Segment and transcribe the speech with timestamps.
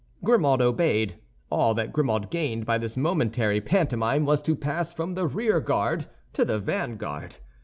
[0.23, 1.19] Grimaud obeyed.
[1.51, 6.07] All that Grimaud gained by this momentary pantomime was to pass from the rear guard
[6.33, 7.37] to the vanguard.